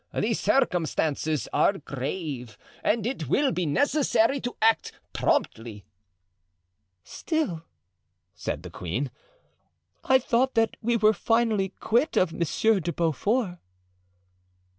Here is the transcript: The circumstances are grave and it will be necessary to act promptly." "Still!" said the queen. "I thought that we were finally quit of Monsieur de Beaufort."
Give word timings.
The 0.15 0.33
circumstances 0.33 1.47
are 1.53 1.77
grave 1.77 2.57
and 2.83 3.05
it 3.05 3.29
will 3.29 3.51
be 3.51 3.67
necessary 3.67 4.41
to 4.41 4.55
act 4.59 4.91
promptly." 5.13 5.85
"Still!" 7.03 7.61
said 8.33 8.63
the 8.63 8.71
queen. 8.71 9.11
"I 10.03 10.17
thought 10.17 10.55
that 10.55 10.75
we 10.81 10.97
were 10.97 11.13
finally 11.13 11.69
quit 11.79 12.17
of 12.17 12.33
Monsieur 12.33 12.79
de 12.79 12.91
Beaufort." 12.91 13.59